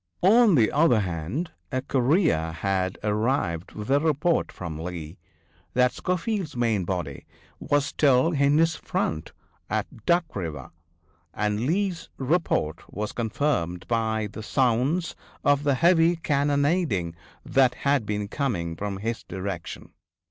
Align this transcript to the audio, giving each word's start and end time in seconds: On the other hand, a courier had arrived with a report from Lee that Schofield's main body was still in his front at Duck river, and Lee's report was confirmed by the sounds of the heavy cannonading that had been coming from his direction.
On 0.23 0.55
the 0.55 0.71
other 0.71 1.01
hand, 1.01 1.51
a 1.71 1.83
courier 1.83 2.53
had 2.53 2.97
arrived 3.03 3.73
with 3.73 3.91
a 3.91 3.99
report 3.99 4.51
from 4.51 4.79
Lee 4.79 5.19
that 5.75 5.91
Schofield's 5.93 6.55
main 6.55 6.85
body 6.85 7.27
was 7.59 7.85
still 7.85 8.31
in 8.31 8.57
his 8.57 8.75
front 8.75 9.31
at 9.69 10.07
Duck 10.07 10.35
river, 10.35 10.71
and 11.35 11.67
Lee's 11.67 12.09
report 12.17 12.91
was 12.91 13.11
confirmed 13.11 13.85
by 13.87 14.27
the 14.31 14.41
sounds 14.41 15.15
of 15.43 15.61
the 15.61 15.75
heavy 15.75 16.15
cannonading 16.15 17.13
that 17.45 17.75
had 17.85 18.03
been 18.03 18.27
coming 18.27 18.75
from 18.75 18.97
his 18.97 19.21
direction. 19.21 19.93